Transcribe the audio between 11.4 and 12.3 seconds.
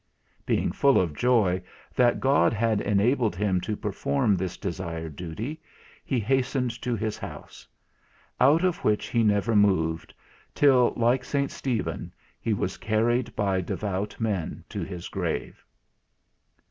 Stephen,